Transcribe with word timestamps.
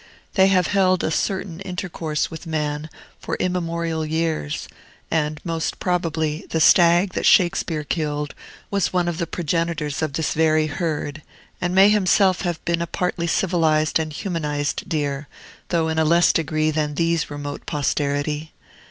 They 0.33 0.47
have 0.47 0.65
held 0.65 1.03
a 1.03 1.11
certain 1.11 1.59
intercourse 1.59 2.31
with 2.31 2.47
man 2.47 2.89
for 3.19 3.35
immemorial 3.35 4.03
years; 4.03 4.67
and, 5.11 5.39
most 5.43 5.79
probably, 5.79 6.43
the 6.49 6.59
stag 6.59 7.13
that 7.13 7.23
Shakespeare 7.27 7.83
killed 7.83 8.33
was 8.71 8.91
one 8.91 9.07
of 9.07 9.19
the 9.19 9.27
progenitors 9.27 10.01
of 10.01 10.13
this 10.13 10.33
very 10.33 10.65
herd, 10.65 11.21
and 11.61 11.75
may 11.75 11.89
himself 11.89 12.41
have 12.41 12.65
been 12.65 12.81
a 12.81 12.87
partly 12.87 13.27
civilized 13.27 13.99
and 13.99 14.11
humanized 14.11 14.89
deer, 14.89 15.27
though 15.69 15.87
in 15.87 15.99
a 15.99 16.03
less 16.03 16.33
degree 16.33 16.71
than 16.71 16.95
these 16.95 17.29
remote 17.29 17.67
posterity. 17.67 18.53